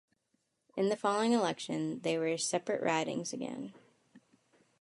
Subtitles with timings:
[0.75, 3.71] In the following election, they were separate ridings again.